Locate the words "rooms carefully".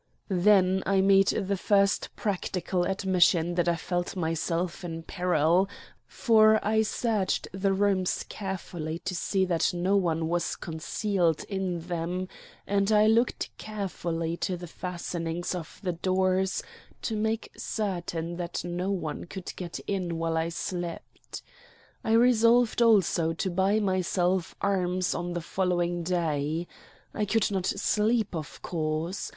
7.71-8.97